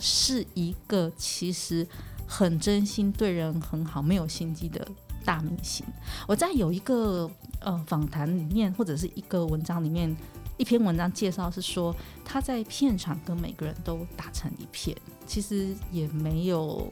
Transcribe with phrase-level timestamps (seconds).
[0.00, 1.86] 是一个其实
[2.26, 4.86] 很真心、对人很好、没有心机的
[5.24, 5.84] 大明星。
[6.26, 7.30] 我在有一个
[7.60, 10.16] 呃访谈里面，或者是一个文章里面，
[10.56, 11.94] 一篇文章介绍是说，
[12.24, 16.90] 他在片场跟每个人都打成一片，其实也没有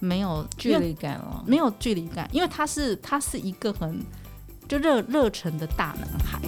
[0.00, 4.04] 没有距离感了，没有距离感，因为他是他是一个很
[4.68, 6.40] 就热热忱的大男孩。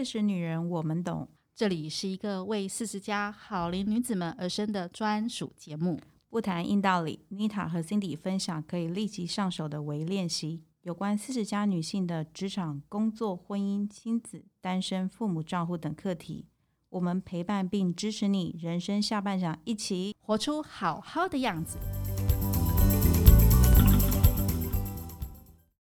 [0.00, 1.28] 四十女人，我们懂。
[1.54, 6.00] 这里是一个为四十加好龄女子们而生的专属节目，
[6.30, 7.26] 不谈硬道理。
[7.28, 16.46] 妮塔和 Cindy 分享可以立即上手的微练习，有关四十加女性的职场、工作、婚姻、亲子、单身、父母、照顾等课题。
[16.88, 21.76] 我们陪伴并支持你，人生下半场，一起活出好好的样子。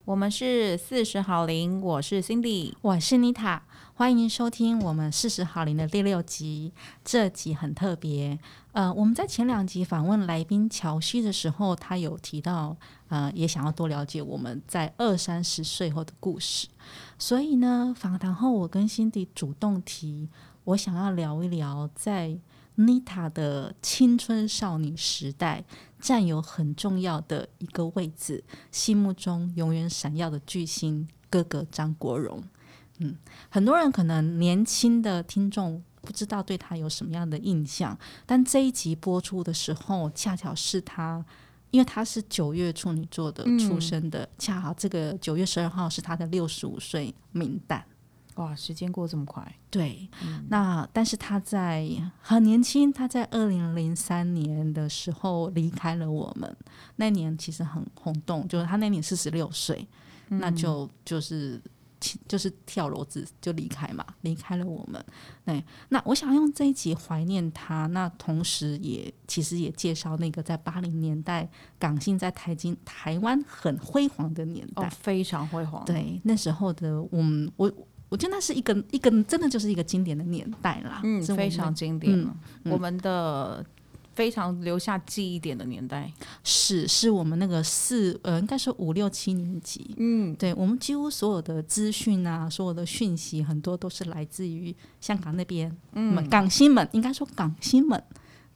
[0.06, 6.72] 我们是四十好龄，我是 Cindy，我是妮塔，欢迎收听我们四十好龄的第六集。
[7.04, 8.38] 这集很特别，
[8.70, 12.76] 呃，我们在前两集访问来宾乔西的时候，他有提到，
[13.08, 16.68] 呃，也想要多了解我们在二三十岁后的故事。
[17.18, 20.28] 所以呢，访谈后我跟 Cindy 主动提，
[20.62, 22.38] 我想要聊一聊在
[22.76, 25.64] 妮塔的青春少女时代。
[26.06, 32.40] 占有很重要的一个位置，心目中永远闪耀的巨星哥哥张国荣。
[32.98, 33.16] 嗯，
[33.48, 41.24] 很多人可能年轻的听众不知道对他有什么样的印象，但这一集播出的时候，恰巧是他，
[41.72, 47.84] 因为他是九月处女座的出生的，嗯、恰好这个九月十二号是他的六十五岁冥诞。
[48.36, 49.50] 哇，时间过这么快！
[49.70, 51.88] 对，嗯、那但是他在
[52.20, 56.54] 很年轻，他在二零零三年的时候离开了我们。
[56.96, 59.88] 那年其实很轰动，就是他那年四十六岁，
[60.28, 61.58] 嗯、那就就是
[62.28, 65.02] 就是跳楼子就离开嘛，离开了我们。
[65.46, 71.48] 对，那我想用这一集怀念他，那同时也其实也介绍那个在八零年代
[71.78, 75.82] 港星在台京台湾很辉煌的年代，哦、非常辉煌。
[75.86, 77.72] 对，那时候的我们我。
[78.16, 82.34] 我觉得那是一个一个真的就是一个经典的年代啦，嗯，非常经典，嗯
[82.64, 83.62] 嗯、我们的
[84.14, 86.10] 非常留下记忆点的年代，
[86.42, 98.02] 是是我们那个四呃，应该是五六七年级，嗯，对，我们几乎所有的资讯啊，所有的讯息，很多都是来自于香港那边，嗯，港星们应该说港星们。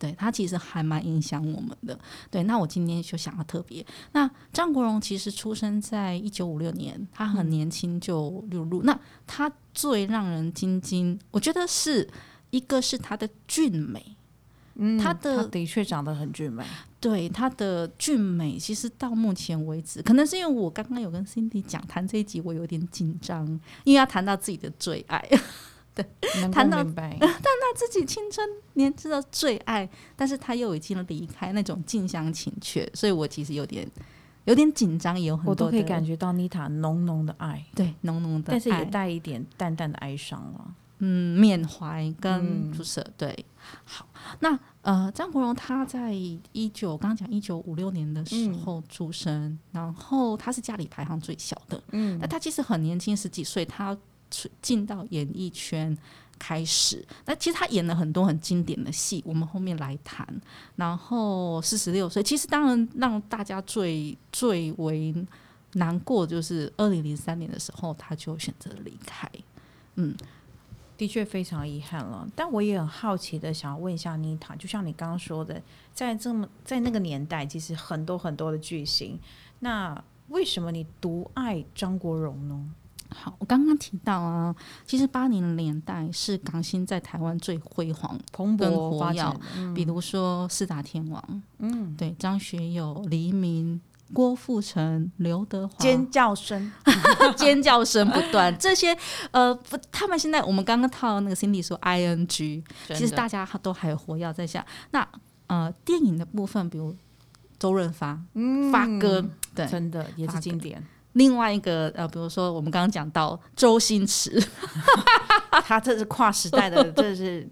[0.01, 1.97] 对，他其实还蛮影响我们的。
[2.31, 3.85] 对，那我今天就想要特别。
[4.13, 8.83] 那张国荣其实出生在一九五六年，他很年轻就入入。
[8.83, 12.09] 那他最让人惊惊，我觉得是
[12.49, 14.17] 一个是他的俊美，
[14.77, 16.65] 嗯，他的他的确长得很俊美。
[16.99, 23.47] 对，他的俊美，其实到目前为止，可能是因为我刚刚有跟 Cindy 讲谈这一集，我有点紧张，
[23.85, 25.23] 因为要谈到自己的最爱。
[26.03, 33.89] 对，谈到 谈到自己青春年纪的最爱，但是他又已经离开那种近乡情怯，所以我其实有点
[34.45, 43.07] 有点紧张，也有很多我都可以感觉到妮塔浓浓的爱，对，浓浓的爱，但是也带一点淡淡的哀伤了，嗯，缅怀跟不舍。
[43.17, 43.45] 对，
[43.85, 44.07] 好，
[44.41, 53.97] 那呃，张国荣他在一九刚刚讲一九五六年的时候出生，嗯、然后他是家里排行最小的，嗯，那他其实很年轻，十几岁，他。
[54.63, 55.97] 进到演艺圈
[56.39, 60.27] 开始，那其实他演了很多很经典的戏，我们后面来谈。
[60.77, 65.15] 然后四十六岁，其实当然让大家最最为
[65.75, 69.31] 难过，就是二零零三年的时候，他就选择离开。
[69.97, 70.17] 嗯，
[70.97, 72.27] 的确非常遗憾了。
[72.35, 75.63] 但我也很好奇的想要问一下妮塔，就像你刚刚说的，
[75.93, 79.21] 在这么在那个年代，其实很多很多的巨星，
[79.59, 82.75] 那为什么你独爱张国荣呢？
[83.15, 84.55] 好，我刚刚提到啊，
[84.87, 89.39] 其实八零年代是港星在台湾最辉煌、蓬勃发展。
[89.57, 93.81] 嗯、比如说四大天王，嗯，对，张学友、黎明、
[94.13, 96.73] 郭富城、刘德华，尖叫声，
[97.37, 98.57] 尖叫声不断。
[98.59, 98.97] 这些
[99.33, 104.65] 呃，不，他们现在我们刚刚套那个 Cindy 说 ing，的其实大家都还活跃在下。
[104.93, 105.07] 那
[105.49, 106.97] 呃，电影的部分，比如
[107.59, 109.25] 周润发，嗯，发哥，
[109.55, 110.81] 对，真的也是经典。
[111.15, 114.41] 另外一个呃，比如说我们刚刚讲到周星驰，
[115.65, 117.49] 他这是跨时代的， 这是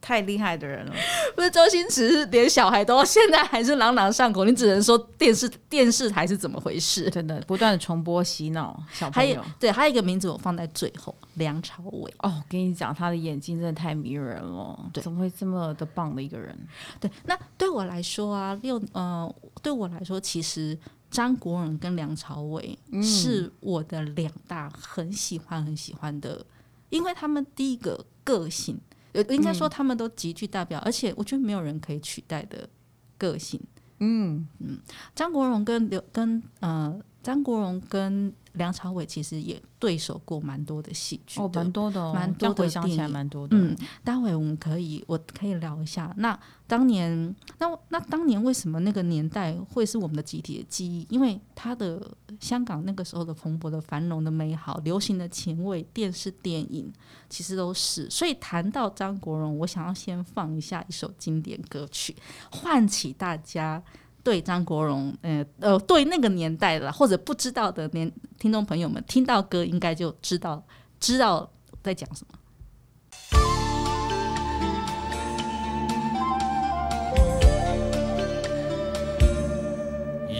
[0.00, 0.92] 太厉害的人了。
[1.34, 4.44] 不是周星驰，连小孩都现在还是朗朗上口。
[4.44, 7.08] 你只能说电视电视台是怎么回事？
[7.08, 9.36] 真的不断的重播洗脑小朋友。
[9.36, 12.12] 还有对，还有一个名字我放在最后，梁朝伟。
[12.18, 14.78] 哦，跟你讲，他的眼睛真的太迷人了。
[14.92, 16.54] 对，怎么会这么的棒的一个人？
[17.00, 20.78] 对，那对我来说啊，六呃，对我来说其实。
[21.14, 26.44] 张国荣跟梁朝伟是我的两大很喜欢很喜欢的，
[26.90, 28.76] 因为他们第一个个性，
[29.12, 32.68] 呃，应该说他们都极具代表，而且我觉得没有人可以取代的
[33.16, 33.60] 个性。
[34.00, 34.44] 嗯。
[34.58, 34.76] 嗯，
[35.14, 43.56] 张国荣跟刘跟呃张国荣跟梁朝伟其实也对手过蛮多的戏剧，哦，蛮多的，哦，蛮多的电影，蛮多的。
[43.56, 43.74] 嗯，
[44.04, 46.14] 待会我们可以，我可以聊一下。
[46.18, 51.06] 那当年，那那当年为什么那个年代会是我们的集体的记忆？
[51.10, 52.00] 因为他的
[52.38, 56.92] 香港那个时候的蓬勃的繁荣的美好，流行的前卫，电视电影
[57.28, 58.08] 其实都是。
[58.08, 62.14] 所以谈到张国荣，我想要先放一下一首经典歌曲，
[62.52, 63.82] 唤起大家。
[64.24, 70.64] 对张国荣，呃呃，对那个年代的或者不知道的年听众朋友们，听到歌应该就知道
[70.98, 71.48] 知道
[71.82, 72.38] 在讲什么。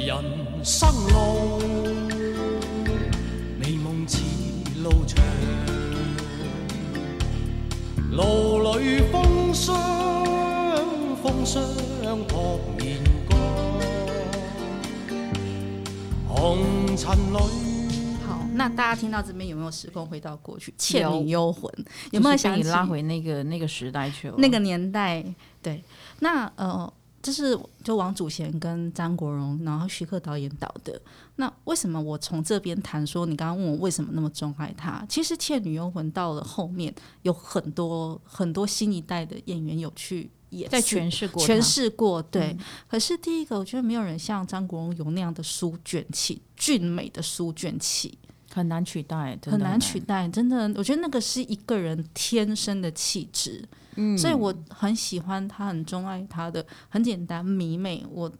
[0.06, 1.60] 人生路，
[3.58, 4.18] 美梦似
[4.82, 5.22] 路长，
[8.10, 9.76] 路里风霜，
[11.22, 11.62] 风霜
[12.26, 13.13] 扑面。
[16.44, 20.70] 红尘里，好，那大家听到这边有没有时空回到过去？
[20.76, 21.72] 《倩女幽魂》
[22.10, 24.34] 有没有想你拉回那个那个时代去了？
[24.36, 25.24] 那个年代，
[25.62, 25.82] 对，
[26.20, 26.92] 那呃，
[27.22, 31.00] 这是就王祖贤跟张国荣，然后徐克导演导的。
[31.36, 33.24] 那为什么我从这边谈说？
[33.24, 35.02] 你刚刚问我为什么那么钟爱他？
[35.08, 40.30] 其实《倩女幽魂》到了后面有很多很多新一代的演员有去。
[40.58, 42.56] 也在诠释过，诠释过，对。
[42.56, 42.58] 嗯、
[42.88, 48.18] 可是第一个，我觉得没有人像张国荣有那样的书卷气，俊美的书卷气，
[48.52, 50.28] 很难取代，很难取代。
[50.28, 53.66] 真的，我觉得那个是一个人天生的气质。
[53.96, 58.04] 嗯，所以我很喜欢他，很钟爱他的，很简单，迷妹。
[58.10, 58.32] 我。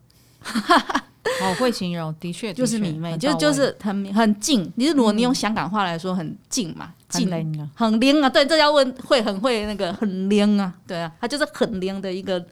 [1.41, 4.71] 好 会形容，的确就是迷妹，就就是很很静。
[4.77, 8.29] 你如果你用香港话来说，很静嘛，静啊，很灵啊。
[8.29, 12.45] 对，这要问会很会那个很灵啊，对啊，他就是很灵的一个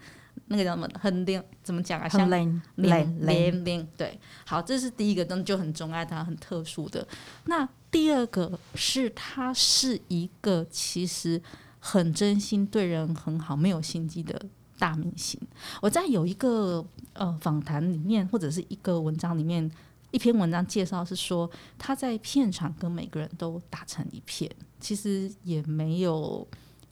[0.46, 0.88] 那个叫什么？
[0.98, 2.08] 很灵怎么讲啊？
[2.08, 3.88] 像灵灵灵灵。
[3.96, 7.06] 对，好，这是第一个，就很钟爱他，很特殊的。
[7.44, 11.40] 那第二个是他是一个其实
[11.78, 14.40] 很真心对人很好，没有心机的。
[14.82, 15.38] 大明星，
[15.80, 19.70] 我在有一个呃访谈里面，或者是一个文章里面，
[20.10, 21.48] 一篇文章介绍是说，
[21.78, 24.50] 他在片场跟每个人都打成一片，
[24.80, 26.44] 其实也没有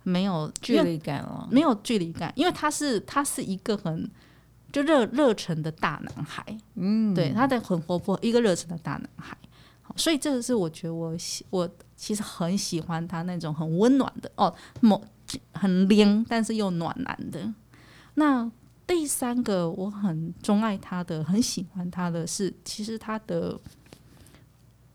[0.05, 4.09] 没有距离感了，没有距离感，因为他是他是一个很
[4.71, 6.45] 就热热忱的大男孩，
[6.77, 9.37] 嗯，对，他的很活泼，一个热忱的大男孩，
[9.97, 15.03] 所以这个是我觉得我喜我其实很喜欢他那种很温暖的哦，某
[15.55, 17.53] 很灵，但是又暖男的。
[18.15, 18.51] 那
[18.87, 23.59] 第三个我很钟爱他的，很喜欢他的是，其实他的，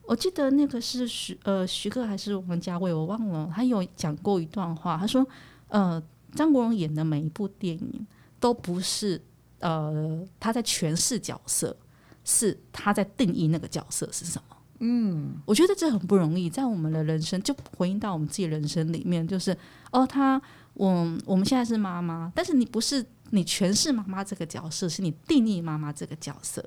[0.03, 3.49] 我记得那个是徐呃徐克还是王家卫，我忘了。
[3.55, 5.25] 他有讲过一段话，他说
[5.69, 6.01] ：“呃，
[6.33, 8.07] 张国荣演的每一部电影
[8.39, 9.21] 都不是
[9.59, 11.75] 呃他在诠释角色，
[12.23, 19.57] 是他在定义那个角色是什么。”嗯，我觉得这很不容易，在我们的人生就回应到我们自己人生里面，就是
[19.89, 20.39] 哦，他
[20.75, 23.05] 我我们现在是妈妈，但是你不是。
[23.31, 26.63] 你诠释妈妈这个角色，是你定义妈妈这个角色。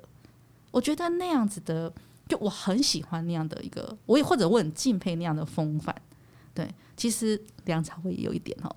[0.71, 1.91] 我觉得那样子的，
[2.27, 5.95] 就我很喜欢那样的一个，我也或者我很敬佩那样的风范。
[6.53, 8.75] 对，其实梁朝伟也有一点哦。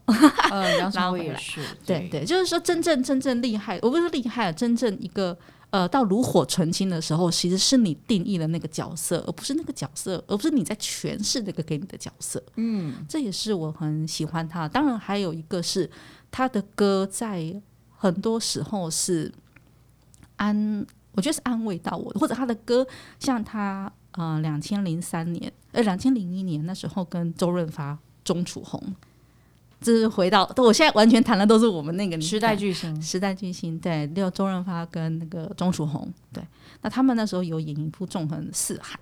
[0.53, 1.61] 呃，梁朝伟也是。
[1.85, 5.37] 对对，对，就是说真正真正厉害，我不是厉害，真正一个
[5.73, 12.41] 呃到炉火纯青的时候，其实是你定义了那个角色，而不是那个角色，而不是你在诠释那个给你的角色。
[12.55, 14.69] 嗯，这也是我很喜欢他。
[14.69, 15.91] 当然还有一个是
[16.31, 17.61] 他的歌在。
[18.05, 19.33] 很多时候是
[20.35, 22.85] 安，我觉得是安慰到我，或者他的歌，
[23.21, 28.83] 像他呃，两千零三年，呃，两千零一年那时候跟周润发、钟楚红，
[29.83, 36.43] 这是回到，我现在完全谈的都是我们那个时代巨星，时代巨星，对，六周润发跟那个钟楚红，对，
[36.81, 38.99] 那他们那时候有演一部《纵横四海》，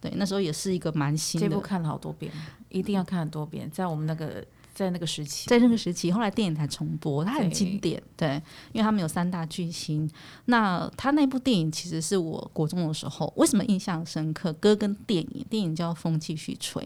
[0.00, 2.30] 对，那时候也是一个蛮新的，这部看了好多遍，
[2.68, 4.44] 一定要看很多遍，在我们那个。
[4.74, 10.10] 在那个时期，在那个时期，后来电影台重播，它很经典，对，因为他们有三大巨星。
[10.46, 14.52] 那他那部电影其实是我国中的时候，为什么印象深刻？
[14.54, 16.82] 歌跟电影，电影叫《风继续吹》，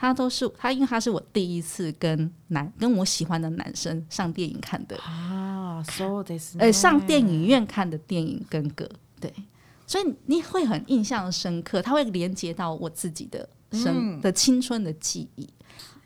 [0.00, 4.96] 他都是他，因为他是我第一次跟男跟我喜欢的男生上电影看的。
[4.96, 8.88] 啊，so this，呃，上电影院看的电影跟歌，
[9.20, 9.30] 对，
[9.86, 15.46] 所以你会很印象深刻，他会连接到我自己的生、嗯、的青春的记忆。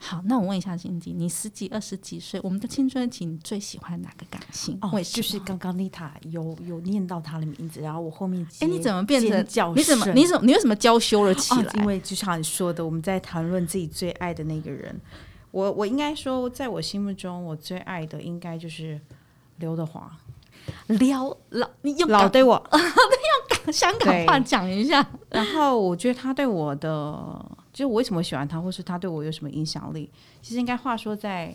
[0.06, 4.76] 好，那我问一下心机，你十几、二十几岁，我们的青春期，你最喜欢哪个感性？
[4.82, 9.72] 哦，就是刚刚丽塔有有念到他的名字，然后我后面哎，你怎么变成叫？
[9.74, 10.06] 你怎么？
[10.12, 10.46] 你怎么？
[10.46, 11.62] 你为什么娇羞了起来？
[11.62, 15.00] 哦，因为就像你说的，我们在谈论自己最爱的那个人，
[15.50, 19.00] 我我应该说，在我心目中，我最爱的应该就是
[19.56, 20.10] 刘德华。
[20.86, 22.62] 撩老，你用老对我，
[23.64, 25.06] 用香港话讲一下。
[25.30, 30.08] 然后我觉得他对我的，就是我为什么喜欢他，或是他对我有什么影响力？
[30.40, 31.54] 其实应该话说，在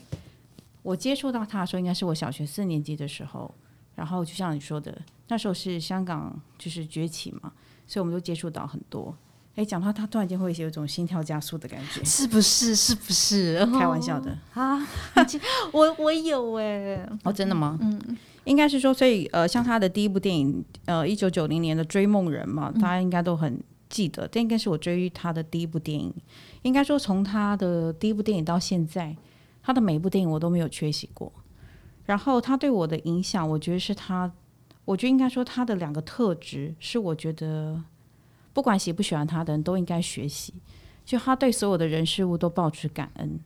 [0.83, 3.51] 我接触到他的时候，应该是我小学四年级的时候。
[3.95, 4.97] 然后就像你说的，
[5.27, 7.51] 那时候是香港就是崛起嘛，
[7.85, 9.13] 所以我们就接触到很多。
[9.55, 12.73] 哎，讲到他，突然间会有一种心跳加速的感觉，是不是？
[12.73, 13.65] 是不是？
[13.77, 14.79] 开玩笑的啊！
[15.73, 17.77] 我我有哎，哦，真的吗？
[17.81, 24.27] 嗯，应该是说，所以呃，像他的第一部电影，呃，一九九零年的《追梦人》嘛，大家应该都很记得。
[24.27, 26.13] 这应该是我追他的第一部电影。
[26.61, 29.15] 应该说，从他的第一部电影到现在，
[29.61, 31.31] 他的每一部电影我都没有缺席过。
[32.05, 34.31] 然后他对我的影响，我觉得是他，
[34.85, 37.83] 我觉得应该说他的两个特质是我觉得。
[38.51, 40.53] 不管喜不喜欢他的人都应该学习，
[41.05, 43.39] 就他对所有的人事物都保持感恩，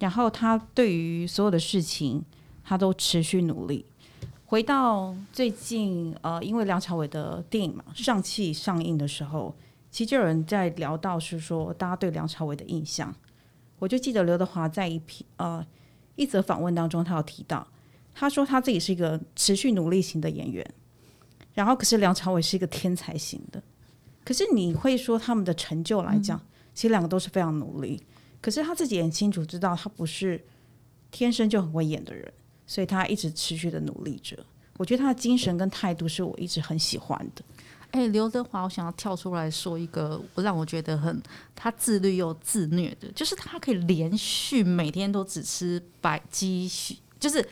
[0.00, 2.22] 然后他对于所有的事情
[2.64, 3.86] 他都持续努力。
[4.50, 9.54] 回到最近，呃，因为梁朝伟的电影嘛，《尚气》上映的时候，
[9.90, 13.14] 其实就有人在聊到是说大家对梁朝伟的印象。
[13.78, 15.62] 我就记得刘德华在一批呃
[16.16, 17.68] 一则访问当中，他有提到，
[18.14, 20.66] 他说他自己是一个持续努力型的演员，
[21.52, 23.62] 然后可是梁朝伟是一个天才型的。
[24.24, 26.40] 可是你会说他们的成就来讲，
[26.72, 28.02] 其实两个都是非常努力。
[28.40, 30.42] 可是他自己很清楚知道，他不是
[31.10, 32.32] 天生就很会演的人，
[32.68, 34.38] 所以他一直持续的努力着。
[34.76, 37.42] 我觉得他的精神跟态度是我一直很喜欢的。
[37.90, 41.20] 哎，刘德华，我想要跳出来说一个，让我觉得很
[41.56, 47.44] 他自律又自虐的，就是他可以连续每天都只吃白鸡胸，就是。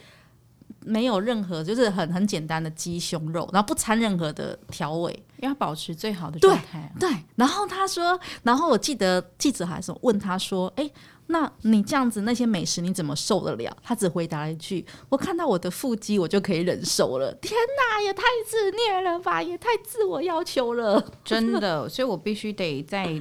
[0.86, 6.90] 没有任何，就是很很简单的鸡胸肉，然后不掺任何的调味，要保持最好的状态啊。
[7.00, 7.18] 对，对。
[7.34, 10.88] 然后他说，然后我记得记者还是问他说：“哎，
[11.26, 17.34] 那你这样子那些美食你怎么受得了？”他只回答了一句：“我看到我的腹肌，我就可以忍受了。
[17.42, 21.88] ”天哪，也太自虐了吧，也太自我要求了， 真的。
[21.88, 23.20] 所以我必须得在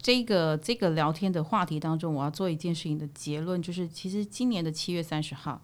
[0.00, 5.58] 这个这个聊天的话题当中，我要做一件事情的结论，就是其实今年的七月三十号。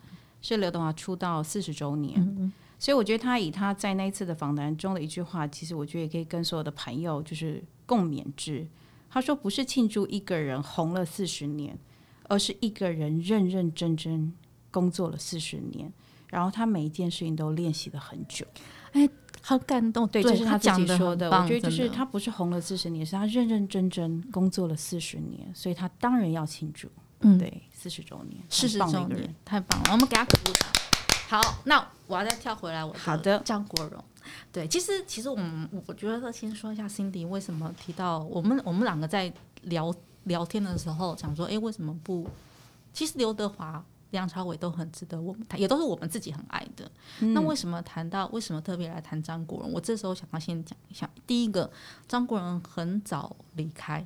[0.47, 8.67] 是刘德华出道四十周年，所以我觉得他以他在那一次的访谈中的一句话，其实我觉得也可以跟所有的朋友就是共勉之。
[9.09, 11.79] 他说：“不是庆祝一个人红了四十年，
[12.25, 14.33] 而是一个人认认真真
[14.71, 15.91] 工作了四十年，
[16.29, 18.45] 然后他每一件事情都练习了很久。”
[18.93, 19.09] 哎，
[19.41, 20.07] 好感动！
[20.09, 21.31] 对，这是他自己说的。
[21.31, 26.89] 的我觉得就是他不是红了四十年，是他认认真真工作了四十年，所以他当然要庆祝。
[27.21, 29.93] 嗯，对，四十周年，四十周年，太棒了！
[29.93, 30.67] 我们给他鼓鼓掌。
[31.29, 34.03] 好，那我要再跳回来，我好的张国荣。
[34.51, 39.31] 对，其实其实我们我觉得先说一下 Cindy 为什么提到我们我们两个在
[39.65, 42.27] 聊聊天的时候想说，哎，为什么不？
[42.95, 46.91] 其实刘德华、梁朝伟都很值得我们谈，也都是我们自己很爱的。
[47.21, 49.71] 嗯、那为什么谈到为什么特别来谈张国荣？
[49.71, 51.71] 我这时候想要先讲一下，第一个，
[52.09, 54.03] 张国荣很早离开。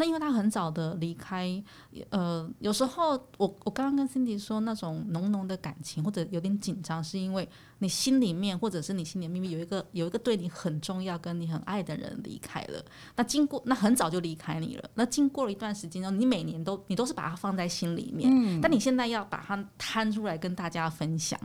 [0.00, 1.62] 那因为他很早的离开，
[2.08, 7.46] 呃，有时候我我刚刚跟 Cindy 说那种浓浓的感情或者有点紧张，是因为
[7.80, 12.82] 你心里面或者是你心里面有一个有一个对你很重要跟你很爱的人离开了。
[13.14, 21.38] 那经过那很早就离开你了，那经过了一段时间之后，你每年都你都是把它放在心里面，嗯，但你现在要把它摊出来跟大家分享。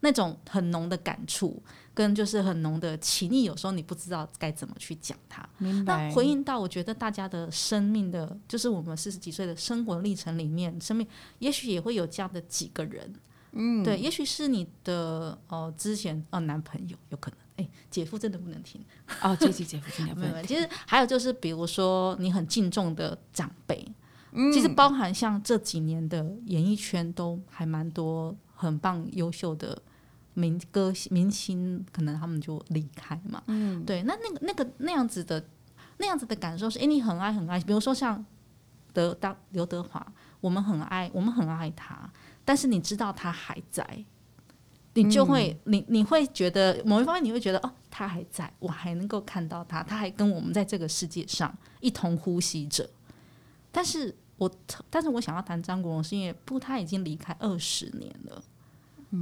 [0.00, 1.62] 那种很浓的感触，
[1.92, 5.48] 跟就是很浓的情谊，有时候你不知道该怎么去讲它。
[5.58, 6.08] 明白。
[6.08, 11.06] 那回应到，我觉得大家的生命的，就是我们四十几岁的生活历程里面，生命
[11.40, 13.12] 也许也会有这样的几个人。
[13.52, 17.38] 嗯，对，也许是你的呃之前呃男朋友，有可能。
[17.56, 18.80] 哎，姐夫真的不能听
[19.20, 20.46] 哦，这期姐夫真的不能听。
[20.46, 23.84] 其实还有就是，比如说你很敬重的长辈，
[24.30, 29.76] 嗯，其实包含像这几年的演艺圈都还蛮多很棒优秀的。
[30.38, 35.44] 明歌明星可能他们就离开嘛，嗯，对，那那个那个那样子的
[35.96, 38.24] 那样子的感受是，哎，你很爱很爱，比如说像
[38.92, 42.08] 德当刘德华，我们很爱我们很爱他，
[42.44, 44.04] 但是你知道他还在，
[44.94, 52.88] 你就会、嗯、你你会觉得某一方面你会觉得哦，他还在，我还能够看到他，他还跟我们在这个世界上一同呼吸着。
[53.72, 54.50] 但是我
[54.88, 58.42] 但是我想要谈张国荣，是因为不，他已经离开二十年了。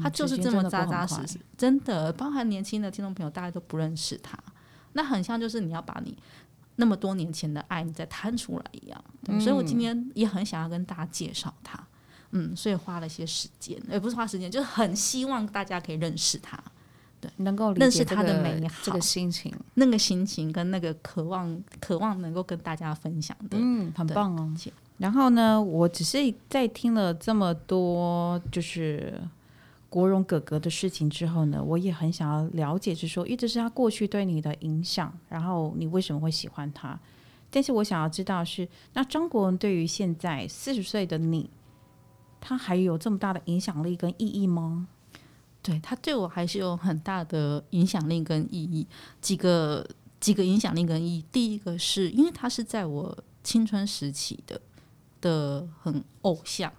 [0.02, 4.37] 他就是这么扎扎实实，真的，包含年轻的听众朋友，大家都不认识他。
[4.95, 6.16] 那很像就是你要把你
[6.76, 9.05] 那么多年前的爱，你再摊出来一样。
[9.23, 11.78] 对，所以我今天也很想要跟大家介绍他，
[12.33, 16.59] 嗯，所以花了些时间，也不是花时间，就是很希望大家可以认识他。
[17.21, 24.55] 对，能够认识他的美好，这个心情，那个心情跟那个渴望，渴望能够跟大家分享的，嗯，很棒哦。
[24.99, 29.19] 然后呢，我只是在听了这么多就是
[29.97, 37.00] 国荣哥哥的事情之后呢，我也很想要了解，就是说，一直是他过去对你的影响，然后你为什么会喜欢他？
[37.50, 41.49] 但是我想要知道是，那张国荣对于现在四十岁的你，
[42.43, 44.87] 他还有这么大的影响力跟意义吗？
[45.62, 48.87] 对，他对我还是有很大的影响力跟意义。
[49.23, 49.88] 几个
[50.21, 54.61] 几个影响力跟意义，第一个是因为他是在我青春时期的
[55.23, 56.71] 的很偶像，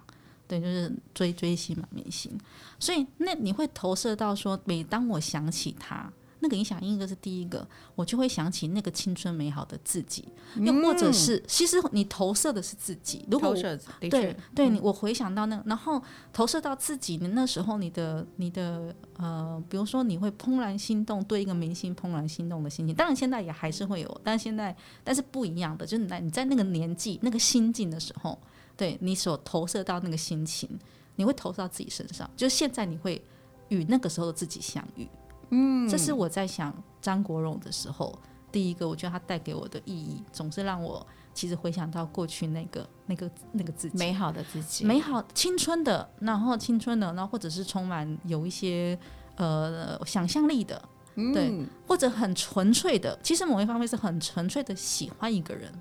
[0.48, 2.32] 对，就是追追星嘛，明星，
[2.80, 6.10] 所以那你会投射到说，每当我想起他。
[6.40, 10.28] 那个影响应该是第一个，我就会想起那个青春美好的自己，
[10.60, 13.26] 又或者是，嗯、其实你投射的是自己。
[13.28, 13.52] 如果
[13.98, 16.00] 对对，你我回想到那个，然后
[16.32, 28.38] 投射到自己，你那时候你的你的呃，比如说你会怦然心动，对一个明星怦然心动的心情，当然现在也还是会有，但现在但是不一样的，就是你在你在那个年纪那个心境的时候，
[28.78, 30.70] 对你所投射到那个心情，
[31.16, 33.22] 你会投射到自己身上，就是现在你会
[33.68, 35.06] 与那个时候的自己相遇。
[35.50, 38.16] 嗯，这是我在想张国荣的时候，
[38.52, 41.04] 第一个我觉得他带给我的意义，总是让我
[41.34, 48.98] 其实回想到过去那个、那个、那个自己，美好的自己，美好青春的，然后青春的，然后或者是充满有一些
[49.36, 50.80] 呃想象力的，
[51.16, 55.72] 嗯、对，或者很纯粹的，其实某一方面是很纯粹的喜欢一个人，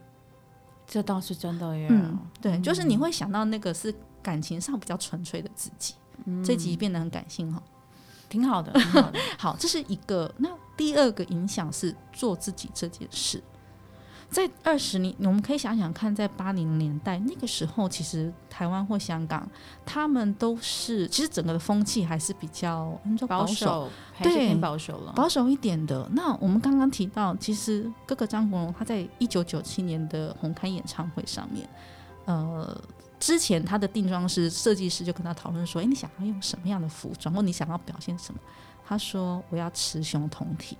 [0.87, 1.87] 这倒是真的耶。
[1.91, 5.93] 嗯，对，就是你会想到那个是感情上比较纯粹的自己，
[6.25, 7.61] 嗯、这集变得很感性哈。
[8.29, 9.19] 挺好的，挺好的。
[9.37, 10.33] 好，这是一个。
[10.37, 13.41] 那第二个影响是做自己这件事。
[14.29, 19.49] 在二十年，我们可以想想看，在八零年代那个时候，其实台湾或香港，
[19.85, 23.89] 他们都是其实整个的风气还是比较保守，
[24.21, 26.07] 对，挺保守了，保守一点的。
[26.13, 31.67] 那我们刚刚提到，其实哥哥张国荣他在一九九七年的红磡演唱会上面，
[32.25, 32.79] 呃。
[33.19, 38.39] 之前他的定妆师、设计师就跟他讨论说：“哎，你想要用什么样的服装，或你想要表现什么？”
[38.85, 40.77] 他说：“我要雌雄同体。”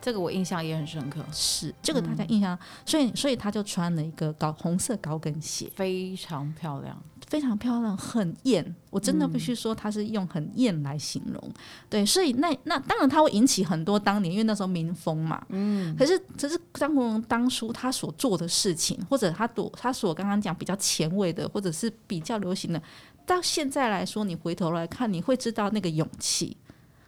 [0.00, 1.24] 这个我印象也很深刻。
[1.32, 6.96] 是这个大家印象，嗯、所以所以他就穿了一个高红色高跟鞋，非常漂亮。
[7.28, 8.74] 非常漂亮，很艳。
[8.88, 11.40] 我真的必须说，他是用很艳来形容。
[11.46, 11.54] 嗯、
[11.88, 15.40] 对，所以那那当然他会引起很多当年，因为那时候民风嘛。
[15.50, 15.94] 嗯。
[15.96, 22.82] 可是，可是张国荣当初他所做的事情，或者他所他所刚刚讲比较前卫的，或者是比较流行的，
[23.24, 26.56] 到现在来说，你回头来看，你会知道那个勇气，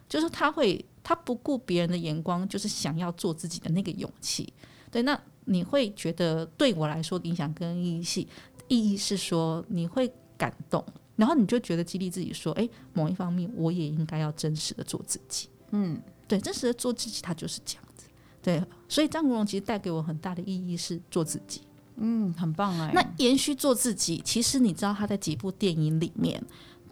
[0.09, 4.52] 就是他会他不顾别人的眼光，就是想要做自己的那个勇气。
[4.90, 8.26] 对，那你会觉得对我来说影响跟意义是。
[8.68, 10.82] 意义是说你会感动，
[11.16, 18.06] 然后你就觉得激励自己说：“哎，某一方面我也应该要真实的做自己。”嗯，对，真实的做自己，他就是这样子。
[18.40, 21.60] 对，所以张国荣其实带给我很大的意义是做自己。
[21.96, 22.92] 嗯，很棒哎。
[22.94, 26.42] 那延续做自己，其实你知道他在几部电影里面，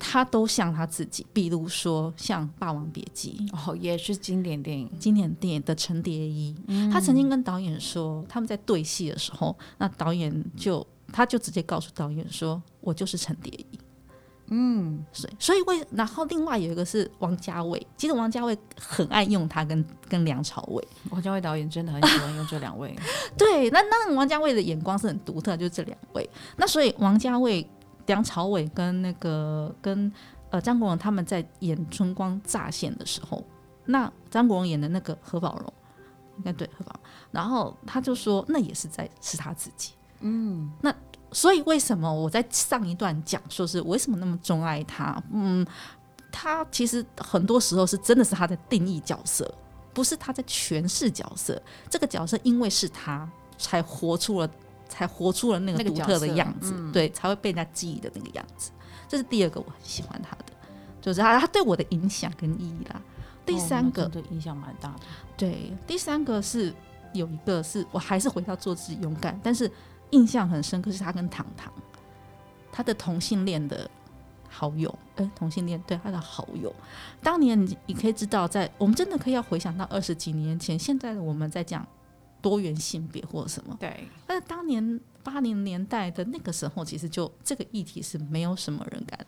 [0.01, 10.85] 他都像他自己，比如说像《霸王别姬》哦，也是经典电影，经典电影的陈蝶衣，嗯、他曾经跟导演说，他们在对戏的时候，那导演就。
[11.13, 13.79] 他就直接告诉导演说：“我就是陈蝶衣。”
[14.47, 20.87] 嗯，所以所以为然后另外有一个是王家卫，其实王家卫很爱用他跟跟梁朝伟。
[21.11, 22.95] 王家卫导演真的很喜欢用这两位。
[23.37, 26.31] 对，那那王家卫的眼光是很独特，就是这两位。
[26.57, 27.69] 那所以王家卫、
[28.11, 30.13] 梁朝伟跟那个跟
[30.51, 33.45] 呃张国荣他们在演《春光乍现》的时候，
[33.85, 35.73] 那张国荣演的那个何宝荣，
[36.39, 36.99] 应该对何宝，
[37.31, 39.93] 然后他就说那也是在是他自己。
[40.23, 40.93] 嗯，那
[41.31, 45.23] 所以为什么我在上一段讲说是为什么那么钟爱他？
[45.33, 45.65] 嗯，
[46.33, 49.49] 他其实很多时候是真的是他在定义角色，
[49.95, 51.63] 不是他在诠释角色。
[51.89, 54.51] 这个角色因为是他才活出了，
[54.91, 58.71] 才活出了那个独特的样子，嗯、对，才会被人家记忆的那个样子。
[59.09, 60.53] 这是第二个我很喜欢他的，
[61.01, 63.01] 就是他他对我的影响跟意义啦。
[63.47, 65.01] 第三个、哦、对影响蛮大的，
[65.39, 66.75] 对，第三个是
[67.15, 69.71] 有一个是我还是回到做自己勇敢，但是。
[70.13, 71.73] 印象很深刻是他跟糖糖，
[72.73, 73.89] 他的同性恋的
[74.49, 76.75] 好友，哎、欸，同性恋对他的好友，
[77.23, 81.87] 当年你可以知道，在我们真的可以要回想到二十几年前，现在的我们在讲
[82.41, 89.19] 多元性别或者什么，对，但是当年八零年代的那个时候，其实就这个议题是没有什么人敢。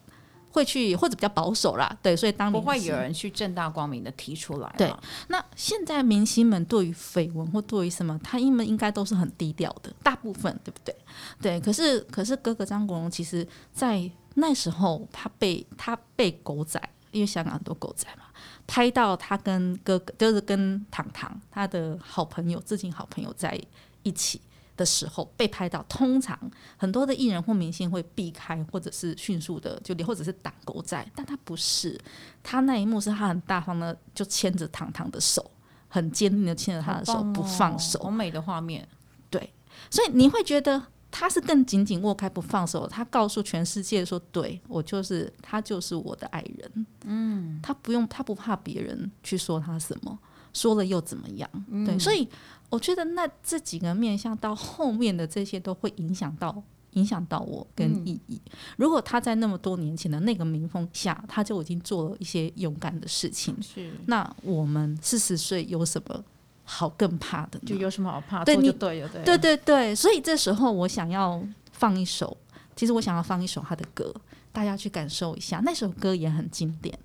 [0.55, 4.71] 会去或者比较保守啦，对，所以当年不会有人去正大光明的提出来。
[4.77, 4.95] 对，
[5.29, 10.95] 那现在明星们对于绯闻或对于什么，他们应该都是很低调的，大部分对不对？
[11.41, 16.79] 对，可是可是哥哥张国荣，其实在那时候他被他被狗仔，
[17.13, 18.25] 因为香港很多狗仔嘛，
[18.67, 23.61] 拍到他跟哥哥，就是跟糖糖他的好朋友，至今好朋友在
[24.03, 24.41] 一起
[24.77, 25.85] 的时候被拍到。
[25.89, 26.39] 通常
[26.77, 32.01] 很多的艺人或明星会避开，或者是迅速的就或者是挡狗仔，但他不是，
[32.43, 35.51] 他那一幕是他很大方的，就牵着糖糖的手，
[35.89, 37.99] 很坚定的牵着他的手，哦、不放手。
[38.03, 38.89] 好美的画面，
[39.29, 39.53] 对，
[39.91, 40.87] 所以你会觉得。
[41.13, 50.19] 他是更紧紧握开不放手，他告诉全世界说：“对，我就是他，就是我的爱人。”嗯，他不用，他不怕别人去说他什么，
[50.55, 51.49] 说了又怎么样？
[51.69, 52.27] 嗯、对，所以
[52.71, 58.41] 我觉得那这几个面向到后面的这些都会影响到影响到我跟意义。
[58.47, 66.25] 嗯、如果他在那么多年前的那个民风下，他就已经做了一些勇敢的事情，是那我们四十岁有什么？
[66.65, 68.45] 好，更怕的就有什么好怕？
[68.45, 69.95] 对，就对，对，对，对，对。
[69.95, 72.37] 所以这时候我想要放一首，
[72.77, 74.15] 其实我想要放一首他的歌，
[74.53, 75.61] 大家去感受一下。
[75.65, 76.99] 那首歌也很经典，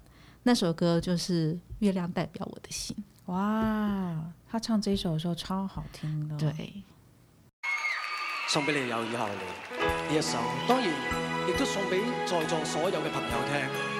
[0.43, 2.95] 那首歌就是《月亮代表我的心》。
[3.31, 4.15] 哇，
[4.49, 6.37] 他唱这首的时候超好听的。
[6.37, 6.83] 对，
[8.47, 10.87] 送俾你有以后你呢一首，当然
[11.49, 13.96] 亦都送俾在座所有嘅朋友听。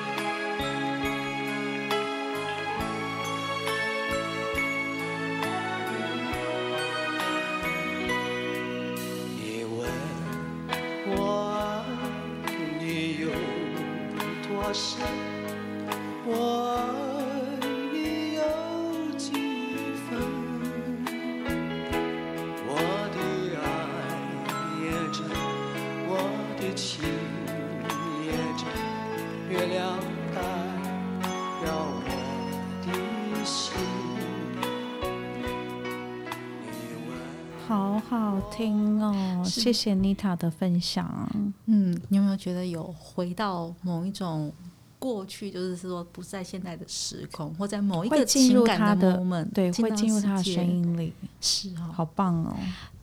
[39.68, 41.30] 谢谢妮塔的分享。
[41.66, 44.50] 嗯，你有没有觉得有回到某一种
[44.98, 52.56] 过去，就是说不在现在的时空，或在某一个情感的 moment，对，会进入他的声音里，是哦，好棒哦。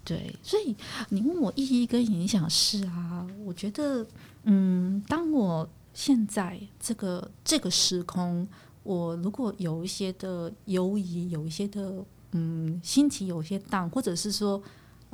[0.05, 0.74] 对，所以
[1.11, 4.07] 你问我意义跟影响是啊，我觉得，
[4.44, 8.48] 嗯，当我现在这个这个时空，
[8.85, 14.62] 我如果有一些的犹疑，有一些的嗯心情有些荡，或者是说。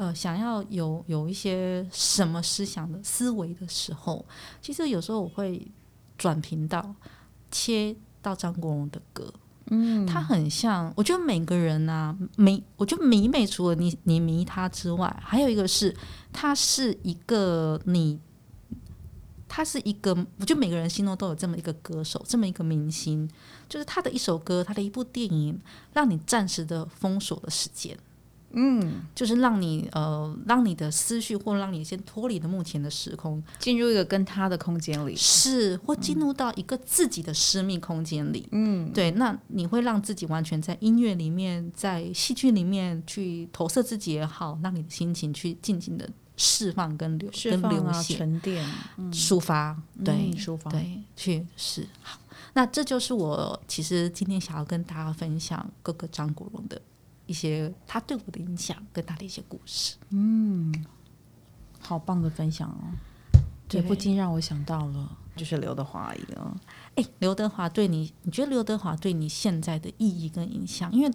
[0.00, 4.24] 呃，想要有有一些什么思想的思维的时候，
[4.62, 5.70] 其实有时候我会
[6.16, 6.94] 转频道，
[7.50, 9.30] 切到张国荣的歌。
[9.66, 15.94] 嗯，他很像，我觉得每个人啊，迷，我觉得迷妹除了你，你迷他之外，还有一个是，
[16.32, 18.18] 他是一个你，
[19.46, 23.30] 他是一个，我觉得每个人心中都有这么一个歌手，这么一个明星，
[23.68, 25.60] 就是他的一首歌，他的一部电影，
[25.92, 27.94] 让你暂时的封锁了时间。
[28.52, 38.48] 嗯，就是让你呃，让你的思绪或让你先脱离的目前的时空，进入一个跟他的空间里，是或进入到一个自己的私密空间里。
[38.52, 48.16] 嗯，对，那你会让自己完全在音乐里面，在戏剧里面去投射自己也好，让你的心情去尽情的释放跟流跟流血。
[48.16, 48.66] 沉淀、
[49.12, 52.18] 抒发，对，嗯、抒发，对，去是好。
[52.54, 56.82] 那这就是我其实今天想要跟大家分享哥哥张国荣的。
[57.30, 60.74] 一些他对我的影响跟他的一些故事，嗯，
[61.78, 63.38] 好棒的分享哦，
[63.68, 66.60] 这不禁让我想到了，就是刘德华一样。
[66.96, 70.90] 哎，刘德华对你，你觉得刘德华对你现在的意义跟影响？
[70.90, 71.10] 因为，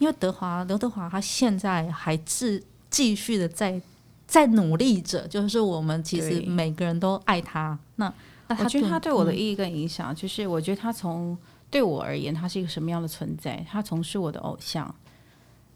[0.00, 3.80] 因为德华，刘德华他现在还是继续的在
[4.26, 7.78] 在努力着，就是我们其实每个人都爱他。
[7.94, 8.12] 那，
[8.48, 11.38] 那他我觉得他对我的意义跟影响，就是我觉得他从
[11.70, 13.64] 对我而言，他是一个什么样的存在？
[13.70, 14.92] 他从是我的偶像。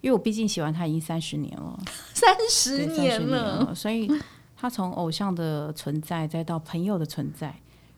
[0.05, 1.81] 因为我毕竟喜欢他已经三十年了，
[2.13, 4.07] 三十年了，所以
[4.55, 7.55] 他从偶像的存在，再到朋友的存在，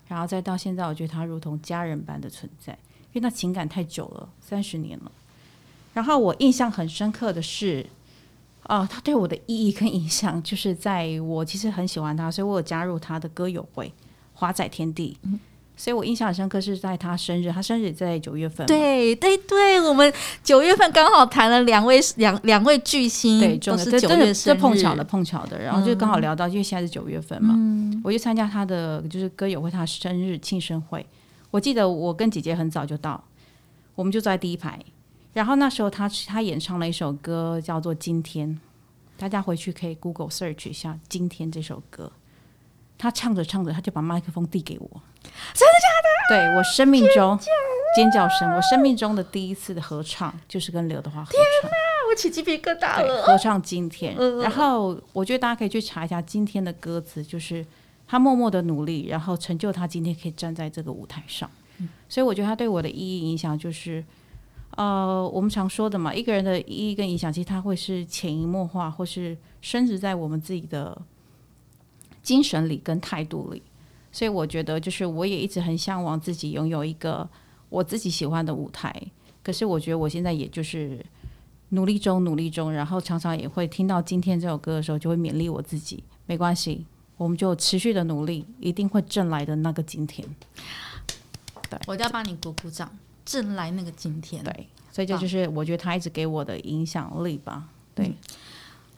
[0.06, 2.72] 然后再到现在，我觉得他如同家人般的存在，
[3.12, 5.10] 因为那情感太久了，三十年了。
[5.94, 7.84] 然后我印象很深刻的是，
[8.68, 13.92] 哦，他对我的意义跟影响，就是在我其实很喜欢他，所以我有加入他的歌友会，
[14.34, 15.18] 华仔天地。
[15.22, 15.40] 嗯
[15.76, 18.66] 所以我印象很深刻是在他生日，他生日在九月份。
[18.66, 20.10] 对对对，我们
[20.42, 31.04] 九月份刚好谈了两位两两位巨星，对，都是九月生日，碰巧的碰巧的，然后就刚好聊到，嗯、因为现在是九月份嘛，嗯、我就参加他的就是歌友会，他生日庆生会。
[31.50, 33.22] 我记得我跟姐姐很早就到，
[33.94, 34.78] 我们就坐在第一排，
[35.34, 38.48] 然后那时候他他演唱了一首歌叫做《今天》，
[39.18, 42.10] 大家回去可以 Google search 一下《今天》这首歌。
[42.98, 45.02] 他唱着唱着，他就把麦克风递给我。
[45.54, 46.48] 真的假的？
[46.48, 47.38] 对，我生命中
[47.96, 51.32] 尖叫声，我生命中的第一次的合唱就是跟刘德华合唱。
[51.32, 51.76] 天哪，
[52.10, 53.22] 我起鸡皮疙瘩了。
[53.22, 57.64] 合唱今天，然后我觉得大家可以去查一下今天的歌词，就是
[58.06, 61.50] 他默默的努力，然后成就他今天可以站在这个舞台上。
[61.78, 64.04] 嗯，所以我觉得他对我的意义影响就是，
[64.76, 71.00] 呃，我们常说的嘛，一个人的意义跟影响，其实他会是潜移默化，或是深植在我们自己的
[72.22, 73.62] 精神里跟态度里。
[74.16, 77.29] 所以我觉得，就是我也一直很向往自己拥有一个
[77.68, 78.90] 我自己喜欢的舞台。
[79.42, 81.05] 可是我觉得我现在也就是
[81.68, 86.87] 努力中，努力中，然后常常也会听到今天这首歌的时候，就会勉励我自己，没关系，
[87.18, 90.26] 我们就持续的努力，一定会挣来的那个今天。
[91.68, 92.90] 对，我就要帮你鼓鼓掌，
[93.26, 94.42] 挣来那个今天。
[94.42, 97.68] 对，所以这就是我觉得他一直给我的影响力吧。
[97.94, 98.07] 对。
[98.07, 98.14] 嗯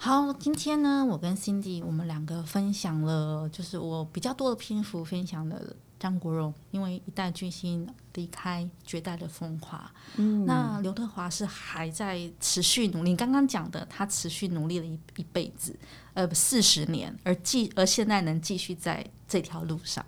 [0.01, 5.61] 好，今天呢，我跟 Cindy 我们两个分享了，就是我比较多的篇幅分享了
[5.99, 7.85] 张国荣，因为一代巨星
[8.15, 9.91] 离开，绝代的风华。
[10.15, 15.77] 嗯，那刘德华是还在持续努力，刚刚讲的，他持续努力了一一辈子，
[16.15, 20.07] 呃，四十年，而继而现在能继续在这条路上。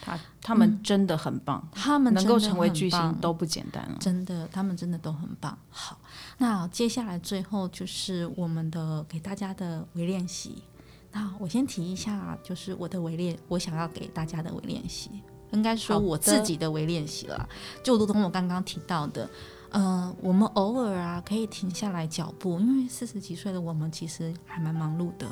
[0.00, 5.56] 他他们真的很棒，嗯、他们能够成为巨星都不简单了，真的，他们真的都很棒。
[5.70, 5.98] 好，
[6.38, 10.62] 那接下来最后就是我们的给大家的微练习。
[11.10, 15.10] 那我先提一下，就是我的微练，我想要给大家的微练习，
[15.52, 17.48] 应该说我自己的微练习了。
[17.82, 19.28] 就如同我刚刚提到的，
[19.70, 25.26] 呃，我们偶尔啊可以停下来脚步，因为四十几岁的我们其实还蛮忙碌的。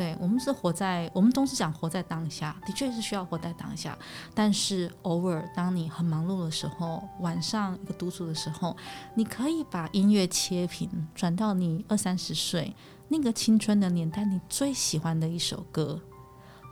[0.00, 3.94] 对，我们是活在，我们都是讲活在当下，的确是需要活在当下。
[4.34, 8.74] 但是偶尔，当你很忙碌的时候，晚上一个独处的时候，
[9.14, 12.74] 你可以把音乐切屏，转到你二三十岁
[13.08, 16.00] 那个青春的年代，你最喜欢的一首歌，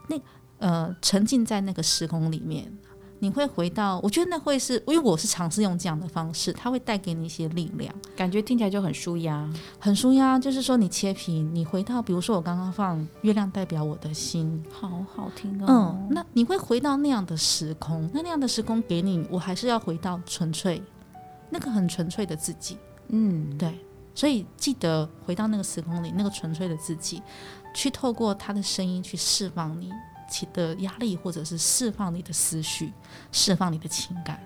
[0.07, 0.19] 那
[0.57, 2.75] 呃，沉浸在那个时空里面。
[3.19, 10.39] 你会回到，我觉得那会是，因为我是尝试用这样的方式，它会带给你一些力量，感觉听起来就很舒压，很舒压。
[10.39, 15.65] 就是说，你切屏，你回到，比如说我刚刚放《月亮代表我的心》，好好听哦。
[15.67, 20.81] 嗯，那你会回到那样的时空，那那样的时空给你，我还是要回到纯粹，
[21.49, 22.77] 那个很纯粹的自己。
[23.09, 23.77] 嗯，对。
[24.15, 27.21] 所以记得回到那个时空里，那个纯粹的自己，
[27.73, 29.91] 去透过他的声音去释放你。
[30.29, 32.93] 起的压力，或者是释放你的思绪，
[33.31, 34.41] 释放你的情感。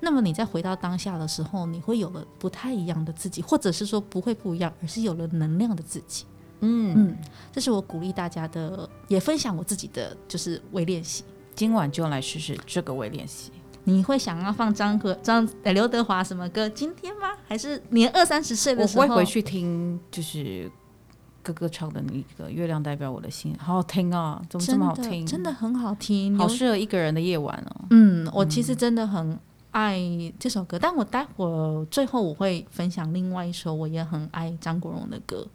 [0.00, 6.24] 那么你再回到当下的时候，你会有了不太一样的自己，或者是说不会不一样，而是有了能量的自己。
[6.60, 7.16] 嗯嗯，
[7.52, 11.24] 这是我鼓励大家的，也分享我自己的就是微练习。
[11.54, 13.50] 今晚就来试试这个微练习。
[13.84, 16.68] 你会想要放张和张刘德华什么歌？
[16.68, 17.30] 今天吗？
[17.46, 19.04] 还是年二三十岁的时候？
[19.04, 20.70] 我会回去听，就是。
[21.48, 24.42] 哥哥唱的那个《月亮代表我的心》，好好听啊！
[24.50, 25.26] 怎么这么好听？
[25.26, 27.86] 真的，很好听，好适合一个人的夜晚哦。
[27.88, 29.38] 嗯，我其实真的很
[29.70, 29.98] 爱
[30.38, 35.46] 这首歌，嗯、但我待会儿最后我会分享另外一首我也很爱张国荣的歌。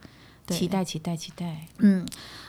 [0.48, 1.68] 对，期待，期待，期待。
[1.78, 2.04] 嗯，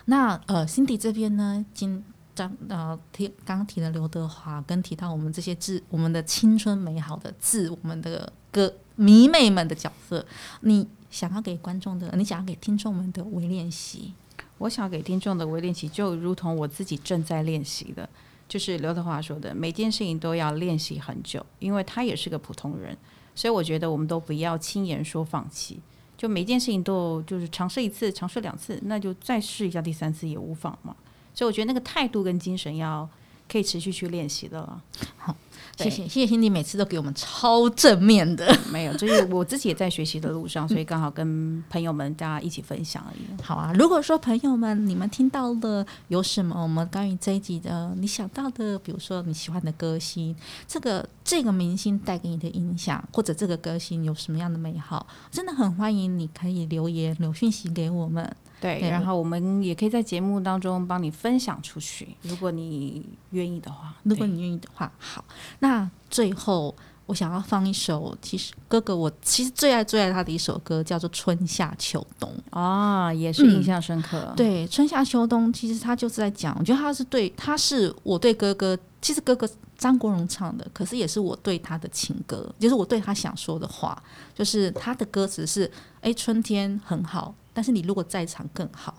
[0.07, 2.03] 那呃，Cindy 这边呢，今
[2.35, 10.25] 张呃提刚刚提的刘德华，跟提到我们这些字，我们的青春美好的字，我们的歌迷妹们的角色，
[10.63, 10.89] 你。
[11.15, 14.13] 想要给观众的，你想要给听众们的微练习，
[14.59, 18.09] 我想要给听众的微练习，就如同我自己正在练习的，
[18.49, 22.99] 就是刘德华说的，每件事情都要练习很久，因为他也是个普通人，
[23.33, 25.79] 所以我觉得我们都不要轻言说放弃，
[26.19, 30.97] 就每件事情都就是尝试一次，尝试两次，那就再试一下第三次也无妨嘛。
[31.33, 33.09] 所以我觉得那个态度跟精神要
[33.49, 34.83] 可以持续去练习的了。
[35.17, 35.37] 好。
[35.77, 38.57] 谢谢谢谢辛迪，每次都给我们超正面的。
[38.71, 43.43] 没有，就是我自己也在学习的路上，所以刚好跟朋友们大家一起分享而已。
[43.43, 50.35] 好啊，如果说朋友们你们听到了有什么我们关于这一集的你想到的，比如说你喜欢的歌星，
[50.69, 58.35] 这个这个明星带给你的影响，或者这个歌星有什么样的美好，真的很欢迎你可以留言留讯息给我们。
[58.65, 63.95] 对，然后我们也可以在节目当中帮你分享出去，如果你愿意的话。
[64.05, 65.23] 如果你愿意的话，好。
[65.59, 66.75] 那最后，
[67.05, 74.29] 我想要放一首，其实哥哥我其实最爱最爱他的一首歌，叫做《春夏秋冬》啊，也是印象深刻。
[74.31, 79.47] 嗯、对，《春夏秋冬》其实他就是在讲，我觉得他是对，他是我对哥哥，其实哥哥
[79.77, 84.03] 张国荣唱的，可是也是我对他的情歌，就是我对他想说的话，
[84.35, 87.35] 就是他的歌词是：哎，春天很好。
[87.55, 88.95] 但是你如果在场更好，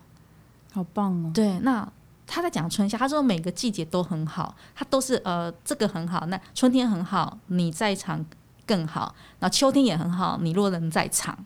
[0.73, 1.31] 好棒哦！
[1.31, 1.87] 对，那
[2.25, 8.25] 他在讲春夏，他说每个季节都很好，他都是呃这个很好，那春天很好，你在场
[8.65, 11.37] 更好，那秋天也很好，你若能在场，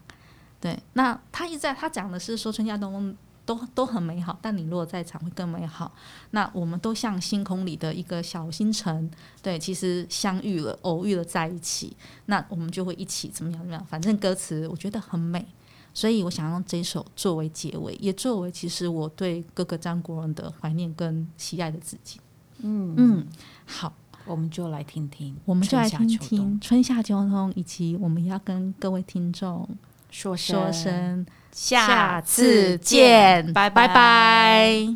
[0.62, 5.91] 对，那他一直在他讲的是说春夏冬冬都都很美好，但你若在场会更美好。
[6.32, 9.10] 那我们都像星空里的一个小星辰，
[9.41, 15.45] 对，其实相遇了，偶遇了在一起，那我们就会一起怎么样怎么样，反正歌词我觉得很美。
[15.93, 22.19] 所以我想用这首作为结尾，也作为其实我对哥哥张国荣的怀念跟喜爱的自己。
[22.62, 23.25] 嗯嗯，
[23.65, 23.93] 好，
[24.25, 29.67] 我们就来听听，我们就来听听春夏秋冬，以及我们要跟各位听众
[30.12, 34.95] 说说声下次见，拜拜拜。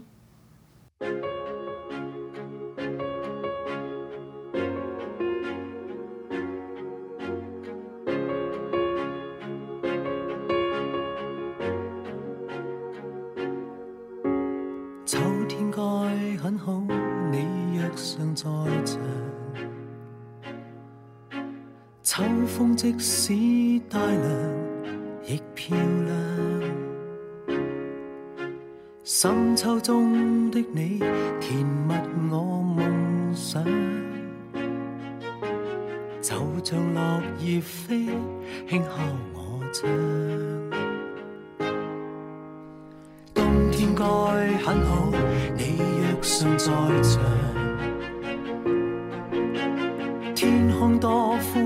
[46.58, 46.67] 在
[47.01, 47.21] 场。
[50.36, 51.62] 天空多灰。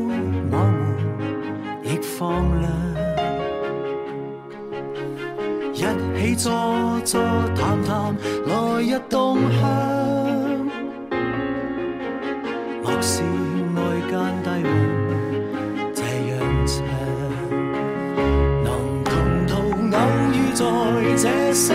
[2.20, 2.68] 放亮，
[5.76, 5.80] 一
[6.18, 6.52] 起坐
[7.06, 7.22] 坐
[7.56, 8.16] 谈谈
[8.48, 9.62] 来日动向。
[12.82, 13.22] 莫视
[13.76, 13.78] 外
[14.10, 14.12] 间
[14.44, 14.68] 低温
[15.94, 16.34] 这样
[16.66, 16.76] 长，
[18.64, 18.68] 能
[19.04, 19.14] 同
[19.46, 19.54] 途
[19.94, 20.68] 偶
[21.00, 21.66] 遇在这星